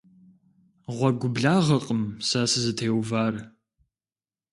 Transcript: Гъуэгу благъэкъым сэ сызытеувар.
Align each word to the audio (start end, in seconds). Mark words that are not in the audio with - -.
Гъуэгу 0.95 1.29
благъэкъым 1.35 2.01
сэ 2.27 2.39
сызытеувар. 2.51 3.35